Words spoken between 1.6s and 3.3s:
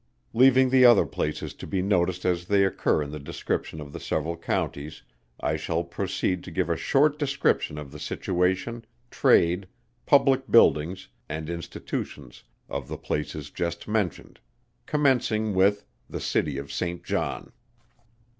be noticed as they occur in the